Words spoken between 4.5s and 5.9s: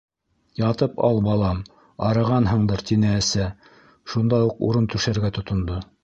урын түшәргә тотондо.